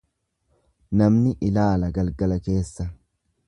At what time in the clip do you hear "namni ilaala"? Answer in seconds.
1.01-1.93